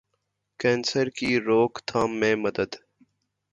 کینسرکی 0.59 1.31
روک 1.47 1.73
تھام 1.87 2.09
میں 2.19 2.35
مدد 2.43 2.71